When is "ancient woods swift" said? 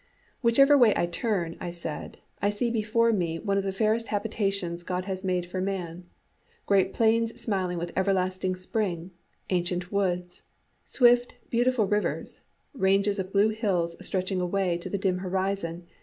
9.51-11.35